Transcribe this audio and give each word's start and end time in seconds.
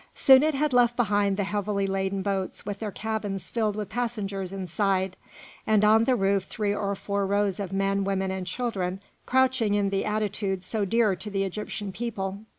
Soon 0.15 0.41
it 0.41 0.55
had 0.55 0.73
left 0.73 0.95
behind 0.95 1.37
the 1.37 1.43
heavily 1.43 1.85
laden 1.85 2.23
boats 2.23 2.65
with 2.65 2.79
their 2.79 2.89
cabins 2.89 3.49
filled 3.49 3.75
with 3.75 3.87
passengers 3.89 4.51
inside, 4.51 5.15
and 5.67 5.85
on 5.85 6.05
the 6.05 6.15
roof 6.15 6.45
three 6.45 6.73
or 6.73 6.95
four 6.95 7.23
rows 7.27 7.59
of 7.59 7.71
men, 7.71 8.03
women, 8.03 8.31
and 8.31 8.47
children 8.47 8.99
crouching 9.27 9.75
in 9.75 9.91
the 9.91 10.03
attitude 10.03 10.63
so 10.63 10.85
dear 10.85 11.15
to 11.15 11.29
the 11.29 11.43
Egyptian 11.43 11.91
people. 11.91 12.39